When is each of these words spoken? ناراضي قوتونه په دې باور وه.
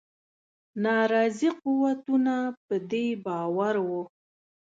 ناراضي 0.83 1.49
قوتونه 1.63 2.35
په 2.65 2.75
دې 2.89 3.05
باور 3.25 3.75
وه. 3.87 4.01